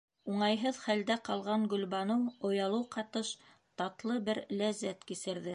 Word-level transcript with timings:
—Уңайһыҙ 0.35 0.79
хәлдә 0.85 1.17
ҡалған 1.27 1.67
Гөлбаныу 1.75 2.35
оялыу 2.51 2.89
ҡатыш 2.97 3.35
татлы 3.83 4.21
бер 4.31 4.45
ләззәт 4.63 5.11
кисерҙе. 5.13 5.49